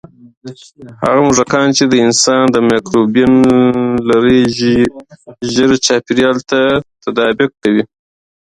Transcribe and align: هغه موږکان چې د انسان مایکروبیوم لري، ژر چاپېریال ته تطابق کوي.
هغه 1.03 1.19
موږکان 1.27 1.67
چې 1.77 1.83
د 1.87 1.93
انسان 2.05 2.47
مایکروبیوم 2.69 3.35
لري، 4.09 4.39
ژر 5.53 5.69
چاپېریال 5.85 6.37
ته 6.49 6.61
تطابق 7.03 7.51
کوي. 7.63 7.83